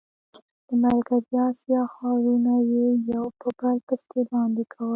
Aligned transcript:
د 0.67 0.69
مرکزي 0.83 1.35
اسیا 1.49 1.81
ښارونه 1.93 2.53
یې 2.71 2.85
یو 3.11 3.25
په 3.39 3.47
بل 3.59 3.77
پسې 3.87 4.19
لاندې 4.31 4.63
کول. 4.73 4.89